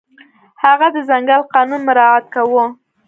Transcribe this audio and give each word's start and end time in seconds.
هغه 0.63 0.87
د 0.95 0.97
ځنګل 1.09 1.41
قانون 1.53 1.81
مراعت 1.87 2.25
کاوه. 2.33 2.63